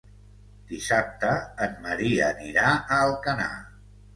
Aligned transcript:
Dissabte 0.71 1.29
en 1.67 1.77
Maria 1.85 2.33
anirà 2.37 2.73
a 2.79 2.99
Alcanar. 3.11 3.53